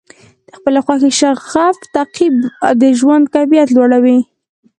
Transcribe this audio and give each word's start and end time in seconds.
د 0.47 0.49
خپلې 0.57 0.79
خوښې 0.85 1.11
شغف 1.19 1.75
تعقیب 1.95 2.33
د 2.81 2.83
ژوند 2.99 3.25
کیفیت 3.35 3.67
لوړوي. 3.77 4.19